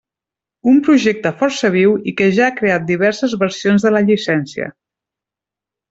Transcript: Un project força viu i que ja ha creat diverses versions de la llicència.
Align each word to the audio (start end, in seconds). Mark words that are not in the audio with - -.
Un 0.71 0.79
project 0.87 1.27
força 1.41 1.71
viu 1.75 1.93
i 2.11 2.15
que 2.21 2.31
ja 2.39 2.47
ha 2.47 2.57
creat 2.63 2.89
diverses 2.89 3.39
versions 3.45 3.89
de 3.89 3.93
la 3.97 4.05
llicència. 4.11 4.73